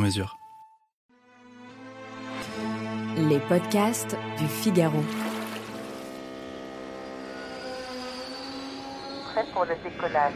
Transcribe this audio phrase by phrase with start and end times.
[0.00, 0.38] mesure.
[3.16, 5.02] Les podcasts du Figaro.
[9.32, 10.32] Prêt pour le décollage.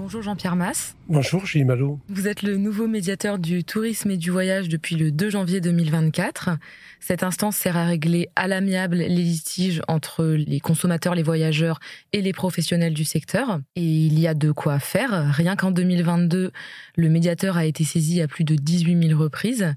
[0.00, 0.96] Bonjour Jean-Pierre Masse.
[1.08, 2.00] Bonjour Gilles Malo.
[2.08, 6.52] Vous êtes le nouveau médiateur du tourisme et du voyage depuis le 2 janvier 2024.
[7.00, 11.80] Cette instance sert à régler à l'amiable les litiges entre les consommateurs, les voyageurs
[12.14, 13.60] et les professionnels du secteur.
[13.76, 15.34] Et il y a de quoi faire.
[15.34, 16.50] Rien qu'en 2022,
[16.96, 19.74] le médiateur a été saisi à plus de 18 000 reprises.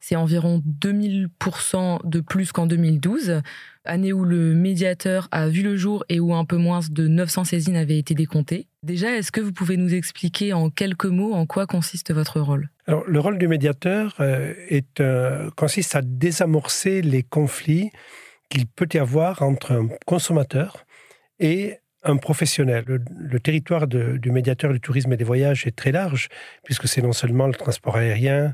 [0.00, 3.42] C'est environ 2000% de plus qu'en 2012,
[3.86, 7.44] année où le médiateur a vu le jour et où un peu moins de 900
[7.44, 8.66] saisines avaient été décomptées.
[8.82, 12.68] Déjà, est-ce que vous pouvez nous expliquer en quelques mots en quoi consiste votre rôle?
[12.86, 14.54] Alors, le rôle du médiateur euh,
[15.00, 17.90] euh, consiste à désamorcer les conflits
[18.48, 20.84] qu'il peut y avoir entre un consommateur
[21.40, 22.84] et un professionnel.
[22.86, 26.28] Le, territoire du médiateur du tourisme et des voyages est très large,
[26.64, 28.52] puisque c'est non seulement le transport aérien,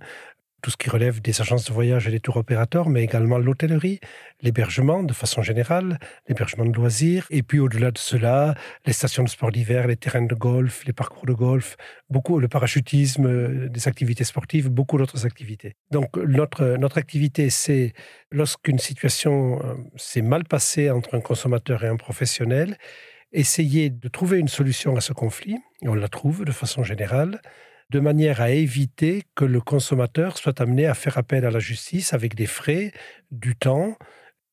[0.62, 3.98] tout ce qui relève des agences de voyage et des tours opérateurs, mais également l'hôtellerie,
[4.40, 8.54] l'hébergement de façon générale, l'hébergement de loisirs, et puis au-delà de cela,
[8.86, 11.76] les stations de sport d'hiver, les terrains de golf, les parcours de golf,
[12.08, 15.74] beaucoup le parachutisme, euh, des activités sportives, beaucoup d'autres activités.
[15.90, 17.92] Donc notre, notre activité, c'est
[18.30, 22.78] lorsqu'une situation euh, s'est mal passée entre un consommateur et un professionnel,
[23.32, 27.40] essayer de trouver une solution à ce conflit, et on la trouve de façon générale,
[27.92, 32.14] de manière à éviter que le consommateur soit amené à faire appel à la justice
[32.14, 32.92] avec des frais,
[33.30, 33.96] du temps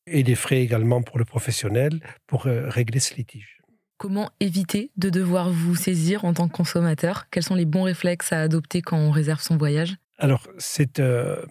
[0.06, 3.62] et des frais également pour le professionnel pour euh, régler ce litige.
[3.98, 7.28] Comment éviter de devoir vous saisir en tant que consommateur?
[7.32, 9.96] Quels sont les bons réflexes à adopter quand on réserve son voyage?
[10.18, 11.42] Alors, c'est euh,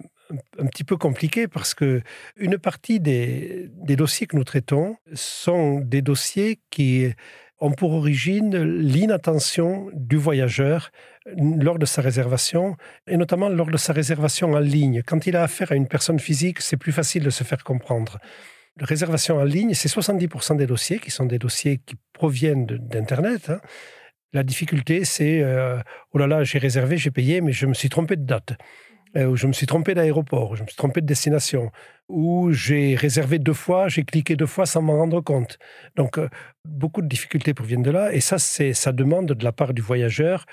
[0.59, 2.03] un petit peu compliqué parce que
[2.37, 7.15] une partie des, des dossiers que nous traitons sont des dossiers qui
[7.61, 10.91] ont pour origine l'inattention du voyageur
[11.37, 15.03] lors de sa réservation, et notamment lors de sa réservation en ligne.
[15.07, 18.19] Quand il a affaire à une personne physique, c'est plus facile de se faire comprendre.
[18.79, 23.51] La réservation en ligne, c'est 70% des dossiers qui sont des dossiers qui proviennent d'Internet.
[23.51, 23.61] hein.
[24.33, 25.79] La difficulté, c'est euh,
[26.13, 28.53] oh là là, j'ai réservé, j'ai payé, mais je me suis trompé de date.
[29.17, 31.71] Euh, ou je me suis trompé d'aéroport, je me suis trompé de destination,
[32.09, 35.59] ou j'ai réservé deux fois, j'ai cliqué deux fois sans m'en rendre compte.
[35.97, 36.29] Donc, euh,
[36.67, 39.81] beaucoup de difficultés proviennent de là, et ça, c'est, ça demande de la part du
[39.81, 40.45] voyageur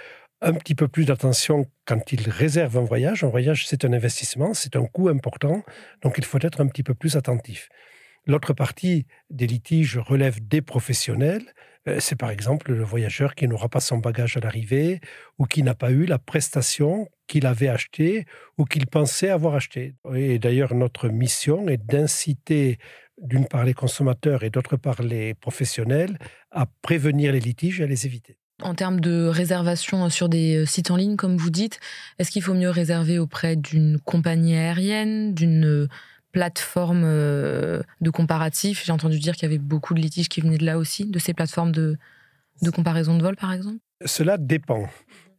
[0.41, 3.23] un petit peu plus d'attention quand il réserve un voyage.
[3.23, 5.63] Un voyage, c'est un investissement, c'est un coût important,
[6.01, 7.69] donc il faut être un petit peu plus attentif.
[8.28, 11.46] L'autre partie des litiges relève des professionnels.
[11.88, 15.00] Euh, C'est par exemple le voyageur qui n'aura pas son bagage à l'arrivée
[15.38, 18.25] ou qui n'a pas eu la prestation qu'il avait achetée
[18.57, 19.96] ou qu'il pensait avoir achetée.
[20.16, 22.78] Et d'ailleurs, notre mission est d'inciter
[23.22, 26.17] d'une part les consommateurs et d'autre part les professionnels
[26.52, 28.38] à prévenir les litiges et à les éviter.
[28.62, 31.80] En termes de réservation sur des euh, sites en ligne, comme vous dites,
[32.20, 35.88] est-ce qu'il faut mieux réserver auprès d'une compagnie aérienne, d'une euh,
[36.32, 38.84] plateforme euh, de comparatif?
[38.86, 41.20] J'ai entendu dire qu'il y avait beaucoup de litiges qui venaient de là aussi, de
[41.20, 41.98] ces plateformes de,
[42.62, 43.78] de comparaison de vol, par exemple?
[44.06, 44.88] Cela dépend.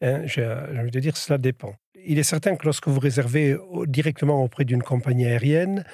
[0.02, 0.42] hein, je,
[0.74, 1.74] je veux dire, cela dépend.
[2.04, 3.56] Il est certain que lorsque vous réservez
[3.86, 5.84] directement auprès d'une compagnie aérienne,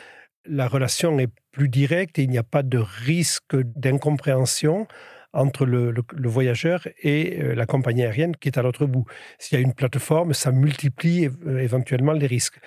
[0.44, 4.88] la relation est plus directe et il n'y a pas de risque d'incompréhension
[5.32, 5.94] entre le,
[6.28, 9.06] voyageur et euh, la compagnie aérienne qui est à l'autre bout.
[9.38, 12.59] S'il y a une plateforme, ça multiplie euh, éventuellement les risques.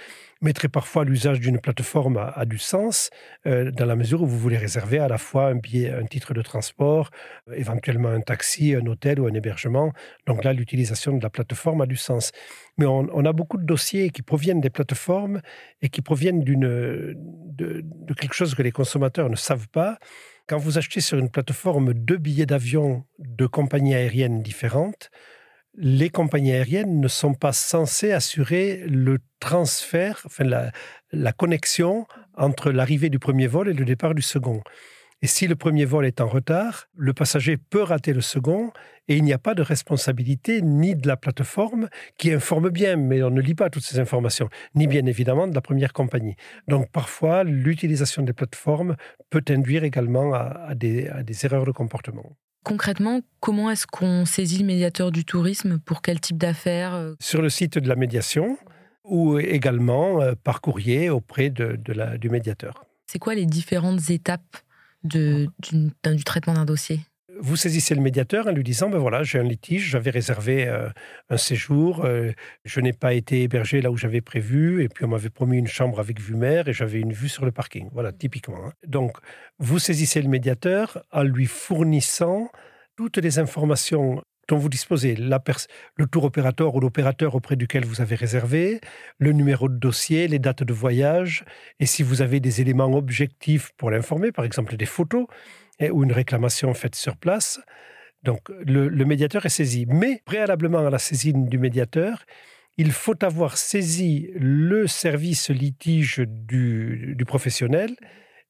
[0.42, 3.10] Mais très parfois, l'usage d'une plateforme a, du sens
[3.48, 6.34] euh, dans la mesure où vous voulez réserver à la fois un billet, un titre
[6.34, 7.10] de transport,
[7.54, 9.94] éventuellement un taxi, un hôtel ou un hébergement.
[10.28, 12.32] Donc là, l'utilisation de la plateforme a du sens.
[12.78, 15.42] Mais on, a beaucoup de dossiers qui proviennent des plateformes
[15.82, 17.16] et qui proviennent de
[18.20, 19.98] quelque chose que les consommateurs ne savent pas.
[20.48, 25.10] Quand vous achetez sur une plateforme deux billets d'avion de compagnies aériennes différentes,
[25.74, 30.72] les compagnies aériennes ne sont pas censées assurer le transfert, enfin la,
[31.12, 32.06] la connexion
[32.36, 34.62] entre l'arrivée du premier vol et le départ du second.
[35.26, 38.72] Et si le premier vol est en retard, le passager peut rater le second
[39.08, 41.90] et il n'y a pas de responsabilité ni de la plateforme
[42.20, 45.56] qui informe bien, mais on ne lit pas toutes ces informations, ni bien évidemment de
[45.56, 46.36] la première compagnie.
[46.68, 48.98] Donc parfois, l'utilisation des plateformes
[49.32, 52.38] peut induire également à, à des, à des erreurs de comportement.
[52.64, 57.16] Concrètement, comment est-ce qu'on saisit le médiateur du tourisme Pour quel type d'affaires euh?
[57.20, 58.60] Sur le site de la médiation
[59.04, 62.86] ou également euh, par courrier auprès de, la, du médiateur.
[63.08, 64.58] C'est quoi les différentes étapes
[65.06, 67.00] de, du, du traitement d'un dossier
[67.40, 70.90] vous saisissez le médiateur en lui disant ben voilà, j'ai un litige, j'avais réservé euh,
[71.30, 72.32] un séjour, euh,
[72.64, 75.68] je n'ai pas été hébergé là où j'avais prévu, et puis on m'avait promis une
[75.68, 77.90] chambre avec vue mer, et j'avais une vue sur le parking.
[77.92, 78.66] Voilà, typiquement.
[78.66, 78.74] Hein.
[78.88, 79.18] Donc,
[79.60, 82.50] vous saisissez le médiateur en lui fournissant
[82.96, 88.16] toutes les informations dont vous disposez, le tour opérateur ou l'opérateur auprès duquel vous avez
[88.16, 88.80] réservé,
[89.18, 91.46] le numéro de dossier, les dates de voyage,
[91.80, 95.26] et si vous avez des éléments objectifs pour l'informer, par exemple des photos,
[95.82, 97.60] ou une réclamation faite sur place.
[98.24, 99.86] Donc le, médiateur est saisi.
[99.88, 102.26] Mais préalablement à la saisine du médiateur,
[102.78, 107.96] il faut avoir saisi le service litige du, professionnel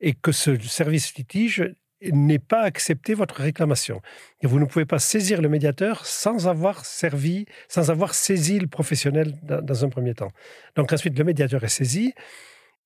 [0.02, 1.64] et que ce service litige
[2.14, 4.02] n'ait pas accepté votre réclamation.
[4.42, 8.68] Et vous ne pouvez pas saisir le médiateur sans avoir servi, sans avoir saisi le
[8.68, 10.32] professionnel dans un premier temps.
[10.76, 12.14] Donc ensuite, le médiateur est saisi.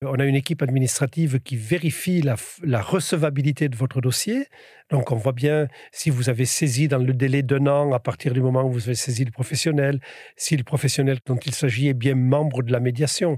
[0.02, 4.48] On a une équipe administrative qui vérifie la, recevabilité de votre dossier.
[4.92, 8.32] Donc, on voit bien si vous avez saisi dans le délai d'un an à partir
[8.32, 10.00] du moment où vous avez saisi le professionnel,
[10.38, 13.36] si le professionnel dont il s'agit est bien membre de la médiation.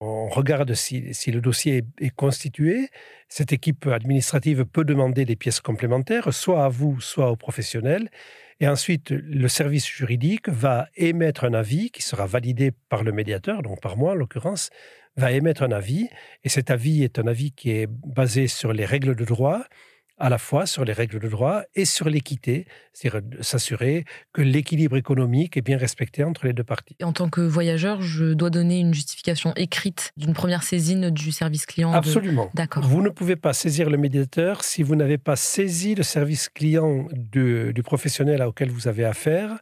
[0.00, 2.88] On regarde si, le dossier est, constitué.
[3.28, 8.10] Cette équipe administrative peut demander des pièces complémentaires, soit à vous, soit au professionnel.
[8.60, 13.62] Et ensuite, le service juridique va émettre un avis qui sera validé par le médiateur,
[13.62, 14.70] donc par moi en l'occurrence,
[15.16, 16.08] va émettre un avis,
[16.42, 19.64] et cet avis est un avis qui est basé sur les règles de droit,
[20.18, 24.96] à la fois sur les règles de droit et sur l'équité, c'est-à-dire s'assurer que l'équilibre
[24.96, 26.96] économique est bien respecté entre les deux parties.
[27.02, 31.66] en tant que voyageur, je dois donner une justification écrite d'une première saisine du service
[31.66, 32.50] client Absolument.
[32.54, 32.84] D'accord.
[32.84, 37.06] Vous ne pouvez pas saisir le médiateur si vous n'avez pas saisi le service client
[37.12, 39.58] du professionnel auquel vous avez affaire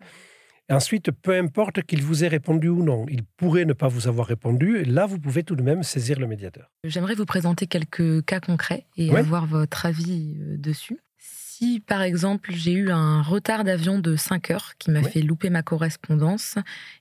[0.71, 4.27] ensuite, peu importe qu'il vous ait répondu ou non, il pourrait ne pas vous avoir
[4.27, 4.85] répondu.
[4.85, 6.71] là, vous pouvez tout de même saisir le médiateur.
[6.85, 11.01] J'aimerais vous présenter quelques cas concrets et avoir votre avis euh, dessus.
[11.19, 15.49] Si, par exemple, j'ai eu un retard d'avion de 5 heures qui m'a fait louper
[15.51, 16.57] ma correspondance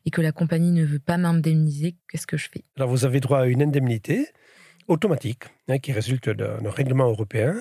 [0.06, 2.64] et que la compagnie ne veut pas m'indemniser, qu'est-ce que je fais?
[2.78, 4.28] Alors, vous avez droit à une indemnité
[4.88, 7.56] automatique hein, qui résulte d'un règlement européen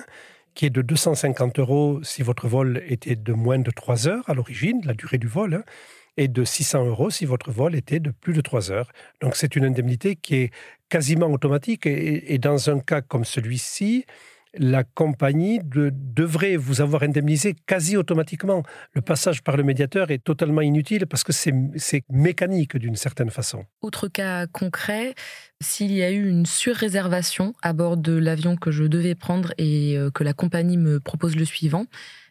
[0.53, 4.33] qui est de 250 euros si votre vol était de moins de 3 heures à
[4.33, 5.63] l'origine, la durée du vol, hein,
[6.17, 8.91] et de 600 euros si votre vol était de plus de 3 heures.
[9.21, 10.51] Donc c'est une indemnité qui est
[10.89, 14.05] quasiment automatique et, dans un cas comme celui-ci,
[14.57, 18.63] la compagnie devrait vous avoir indemnisé quasi automatiquement.
[18.93, 23.65] Le passage par le médiateur est totalement inutile parce que c'est mécanique d'une certaine façon.
[23.81, 25.15] Autre cas concret,
[25.61, 29.97] s'il y a eu une surréservation à bord de l'avion que je devais prendre et
[29.97, 31.85] euh, que la compagnie me propose le suivant,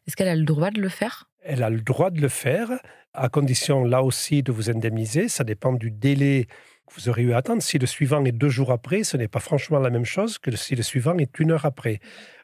[0.06, 1.28] est-ce qu'elle a le droit de le faire?
[1.42, 2.70] Elle a le droit de le faire,
[3.14, 5.28] à condition là aussi de vous indemniser.
[5.28, 6.48] Ça dépend du délai
[6.96, 7.62] vous aurez eu à attendre.
[7.62, 10.54] Si le suivant est deux jours après, ce n'est pas franchement la même chose que
[10.56, 12.00] si le suivant est une heure après.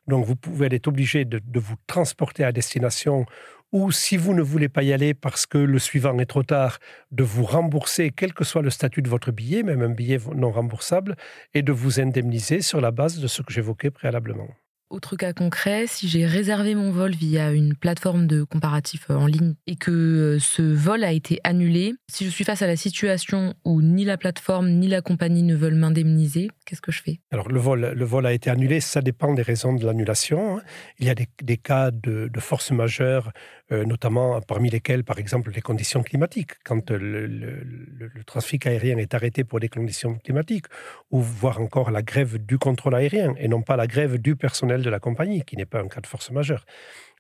[0.07, 3.27] Donc vous pouvez être obligé de, de vous transporter à destination
[3.73, 6.79] ou si vous ne voulez pas y aller parce que le suivant est trop tard,
[7.11, 10.53] de vous rembourser, quel que soit le statut de votre billet, même un billet non
[10.53, 11.17] remboursable,
[11.53, 14.49] et de vous indemniser sur la base de ce que j'évoquais préalablement.
[14.89, 19.27] Autre cas concret, si j'ai réservé mon vol via une plateforme de comparatif euh, en
[19.27, 22.77] ligne et que euh, ce vol a été annulé, si je suis face à la
[22.77, 27.19] situation où ni la plateforme ni la compagnie ne veulent m'indemniser, qu'est-ce que je fais?
[27.33, 30.59] Alors le vol, le vol a été annulé, ça dépend des raisons de l'annulation.
[30.59, 30.63] Hein.
[31.01, 33.33] Il y a des, cas de, force majeure,
[33.73, 36.53] euh, notamment parmi lesquels, par exemple, les conditions climatiques.
[36.65, 40.67] Quand le, le, trafic aérien est arrêté pour des conditions climatiques,
[41.11, 44.76] ou voire encore la grève du contrôle aérien et non pas la grève du personnel
[44.83, 46.65] de la compagnie, qui n'est pas un cas de force majeure.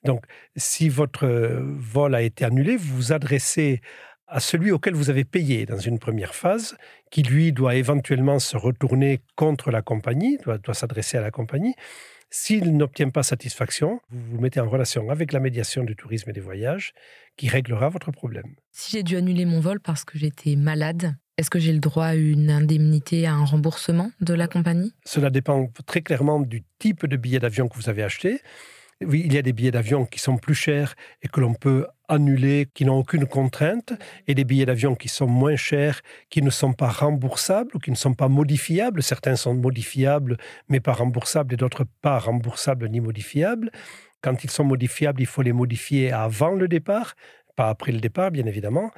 [0.04, 0.24] Donc,
[0.56, 3.80] si votre vol a été annulé, vous vous adressez
[4.28, 6.76] à celui auquel vous avez payé dans une première phase,
[7.10, 11.74] qui lui doit éventuellement se retourner contre la compagnie, doit, doit s'adresser à la compagnie.
[12.30, 16.32] S'il n'obtient pas satisfaction, vous vous mettez en relation avec la médiation du tourisme et
[16.32, 16.92] des voyages,
[17.36, 18.56] qui réglera votre problème.
[18.72, 22.06] Si j'ai dû annuler mon vol parce que j'étais malade, est-ce que j'ai le droit
[22.06, 24.94] à une indemnité, à un remboursement de la compagnie?
[25.04, 28.40] Cela dépend très clairement du type de billet d'avion que vous avez acheté.
[29.04, 31.86] Oui, il y a des billets d'avion qui sont plus chers et que l'on peut
[32.08, 33.92] annuler, qui n'ont aucune contrainte,
[34.26, 36.00] et des billets d'avion qui sont moins chers,
[36.30, 39.02] qui ne sont pas remboursables ou qui ne sont pas modifiables.
[39.02, 40.38] Certains sont modifiables,
[40.70, 43.70] mais pas remboursables, et d'autres pas remboursables ni modifiables.
[44.22, 47.16] Quand ils sont modifiables, il faut les modifier avant le départ,
[47.54, 48.92] pas après le départ, bien évidemment.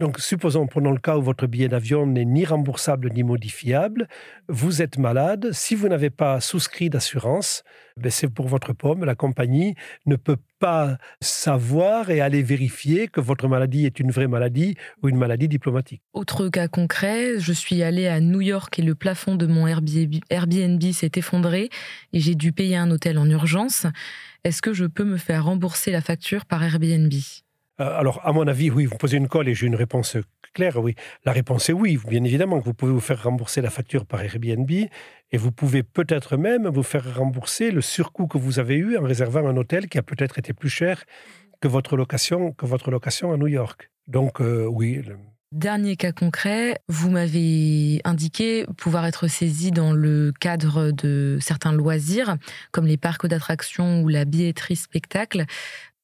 [0.00, 4.08] Donc, supposons, prenons le cas où votre billet d'avion n'est ni remboursable ni modifiable,
[4.48, 7.64] vous êtes malade, si vous n'avez pas souscrit d'assurance,
[7.98, 9.74] ben c'est pour votre pomme, la compagnie
[10.06, 15.10] ne peut pas savoir et aller vérifier que votre maladie est une vraie maladie ou
[15.10, 16.00] une maladie diplomatique.
[16.14, 20.82] Autre cas concret, je suis allée à New York et le plafond de mon Airbnb
[20.92, 21.68] s'est effondré
[22.14, 23.84] et j'ai dû payer un hôtel en urgence.
[24.44, 27.12] Est-ce que je peux me faire rembourser la facture par Airbnb?
[27.80, 30.16] Alors, à mon avis, oui, vous posez une colle et j'ai une réponse
[30.52, 30.94] claire, oui.
[31.24, 34.22] La réponse est oui, bien évidemment, que vous pouvez vous faire rembourser la facture par
[34.22, 38.96] Airbnb et vous pouvez peut-être même vous faire rembourser le surcoût que vous avez eu
[38.96, 41.04] en réservant un hôtel qui a peut-être été plus cher
[41.60, 43.90] que votre location, que votre location à New York.
[44.08, 45.02] Donc, euh, oui.
[45.52, 52.36] Dernier cas concret, vous m'avez indiqué pouvoir être saisi dans le cadre de certains loisirs,
[52.70, 55.46] comme les parcs d'attractions ou la billetterie spectacle.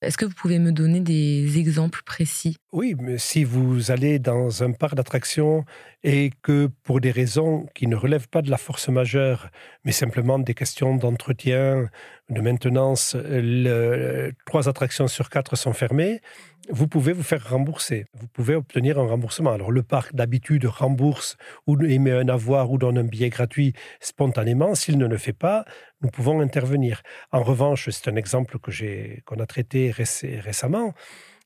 [0.03, 2.57] Est-ce que vous pouvez me donner des exemples précis?
[2.71, 5.65] Oui, mais si vous allez dans un parc d'attractions
[6.07, 9.51] et que pour des raisons qui ne relèvent pas de la force majeure,
[9.85, 11.91] mais simplement des questions d'entretien,
[12.31, 13.17] de maintenance,
[14.47, 16.21] trois attractions sur quatre sont fermées,
[16.71, 18.07] vous pouvez vous faire rembourser.
[18.15, 19.51] Vous pouvez obtenir un remboursement.
[19.51, 21.37] Alors le parc d'habitude rembourse
[21.67, 24.77] ou émet un avoir ou donne un billet gratuit spontanément.
[24.77, 25.65] S'il ne le fait pas,
[26.03, 27.03] nous pouvons intervenir.
[27.33, 30.95] En revanche, c'est un exemple que j'ai qu'on a traité récemment.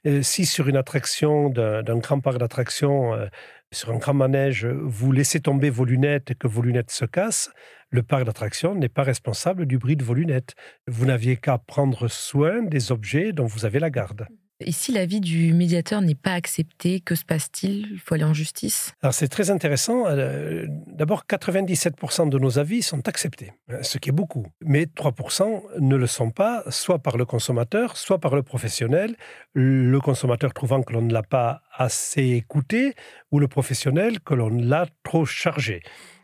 [0.06, 3.26] Euh, si sur une attraction d'un grand parc d'attractions, euh,
[3.70, 7.50] sur un grand manège, vous laissez tomber vos lunettes et que vos lunettes se cassent,
[7.90, 10.54] le parc d'attractions n'est pas responsable du bruit de vos lunettes.
[10.86, 14.26] Vous n'aviez qu'à prendre soin des objets dont vous avez la garde.
[14.60, 17.86] Et si l'avis du médiateur n'est pas accepté, que se passe-t-il?
[17.92, 18.92] Il faut aller en justice?
[19.02, 20.06] Alors c'est très intéressant.
[20.06, 24.46] Euh, d'abord, 97% de nos avis sont acceptés, hein, ce qui est beaucoup.
[24.60, 29.16] Mais 3% ne le sont pas, soit par le consommateur, soit par le professionnel.
[29.54, 32.94] Le consommateur trouvant que l'on ne l'a pas assez écouté,
[33.30, 35.82] ou le professionnel que l'on l'a trop chargé.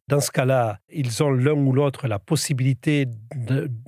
[0.08, 3.06] Dans ce cas-là, ils ont l'un ou l'autre la possibilité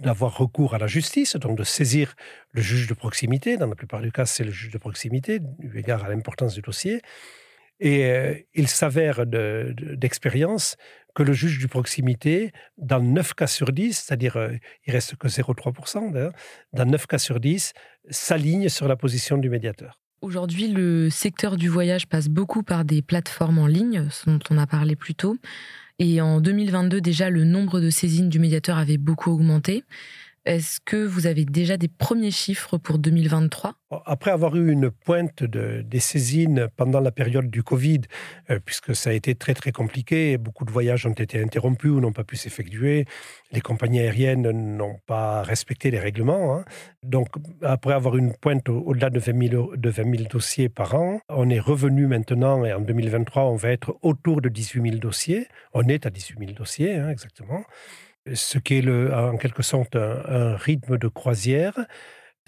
[0.02, 2.14] d'avoir recours à la justice, donc de saisir
[2.52, 3.56] le juge de proximité.
[3.56, 6.60] Dans la plupart des cas, c'est le juge de proximité, eu égard à l'importance du
[6.60, 7.02] dossier.
[7.78, 10.74] Et euh, il s'avère d'expérience
[11.14, 14.50] que le juge de proximité, dans 9 cas sur 10, c'est-à-dire euh,
[14.86, 16.32] il reste que 0,3%,
[16.72, 17.72] dans 9 cas sur 10,
[18.10, 20.00] s'aligne sur la position du médiateur.
[20.20, 24.66] Aujourd'hui, le secteur du voyage passe beaucoup par des plateformes en ligne, dont on a
[24.66, 25.36] parlé plus tôt.
[26.00, 29.82] Et en 2022, déjà, le nombre de saisines du médiateur avait beaucoup augmenté.
[30.48, 33.74] Est-ce que vous avez déjà des premiers chiffres pour 2023
[34.06, 38.00] Après avoir eu une pointe de, des saisines pendant la période du Covid,
[38.48, 42.00] euh, puisque ça a été très très compliqué, beaucoup de voyages ont été interrompus ou
[42.00, 43.04] n'ont pas pu s'effectuer,
[43.52, 46.56] les compagnies aériennes n'ont pas respecté les règlements.
[46.56, 46.64] Hein.
[47.02, 47.28] Donc
[47.60, 51.50] après avoir une pointe au-delà de, 20 000, de 20 000 dossiers par an, on
[51.50, 55.46] est revenu maintenant, et en 2023, on va être autour de 18 000 dossiers.
[55.74, 57.64] On est à 18 000 dossiers, hein, exactement
[58.34, 61.74] ce qui est le, en quelque sorte un, rythme de croisière.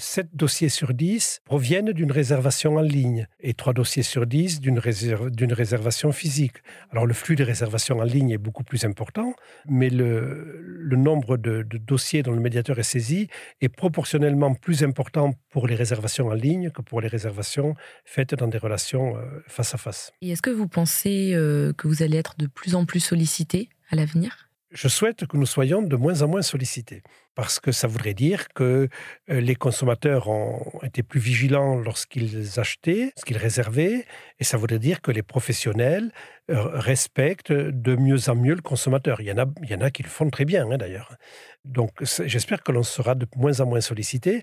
[0.00, 4.78] 7 dossiers sur 10 proviennent d'une réservation en ligne et 3 dossiers sur 10 d'une
[4.78, 6.56] réservation physique.
[6.90, 9.34] Alors le flux de réservations en ligne est beaucoup plus important,
[9.68, 13.28] mais le, nombre de, de, dossiers dont le médiateur est saisi
[13.60, 17.74] est proportionnellement plus important pour les réservations en ligne que pour les réservations
[18.06, 20.12] faites dans des relations euh, face à face.
[20.22, 23.68] Et est-ce que vous pensez euh, que vous allez être de plus en plus sollicité
[23.90, 24.49] à l'avenir?
[24.70, 27.02] Je souhaite que nous soyons de moins en moins sollicités,
[27.40, 28.90] parce que ça voudrait dire que
[29.30, 34.04] euh, les consommateurs ont été plus vigilants lorsqu'ils achetaient, ce qu'ils réservaient,
[34.38, 36.12] et ça voudrait dire que les professionnels
[36.50, 39.22] euh, respectent de mieux en mieux le consommateur.
[39.22, 41.16] Il y en a, il y en a qui le font très bien, hein, d'ailleurs.
[41.64, 44.42] Donc j'espère que l'on sera de moins en moins sollicité.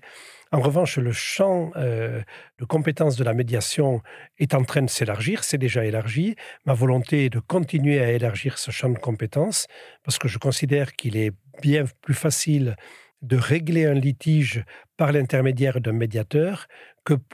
[0.50, 2.20] En revanche, le champ euh,
[2.58, 4.02] de compétences de la médiation
[4.38, 6.34] est en train de s'élargir, c'est déjà élargi.
[6.64, 9.68] Ma volonté est de continuer à élargir ce champ de compétences
[10.02, 12.76] parce que je considère qu'il est bien plus facile
[13.22, 14.64] de régler un litige
[14.96, 16.66] par l'intermédiaire d'un médiateur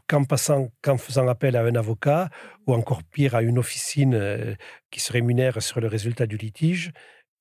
[0.09, 2.31] qu'en passant, qu'en faisant appel à un avocat
[2.66, 4.54] ou encore pire à une officine euh,
[4.90, 6.93] qui se rémunère sur le résultat du litige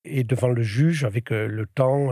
[0.04, 2.10] et devant le juge avec euh, le temps,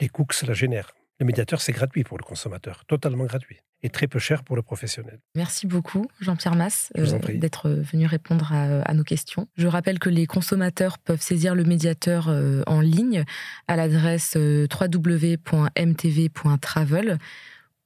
[0.00, 0.94] les coûts que cela génère.
[1.18, 4.60] Le médiateur, c'est gratuit pour le consommateur, totalement gratuit, et très peu cher pour le
[4.60, 5.18] professionnel.
[5.34, 9.48] Merci beaucoup, Jean-Pierre Masse, euh, d'être venu répondre à, nos questions.
[9.56, 13.24] Je rappelle que les consommateurs peuvent saisir le médiateur euh, en ligne
[13.66, 17.16] à l'adresse euh, www.mtv.travel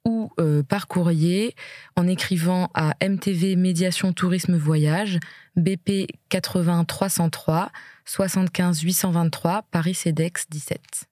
[0.03, 0.31] ou
[0.67, 1.53] par courrier
[1.95, 5.19] en écrivant à MTV Médiation Tourisme Voyage,
[5.55, 7.71] BP 80 303
[8.05, 11.10] 75 823 Paris CEDEX 17.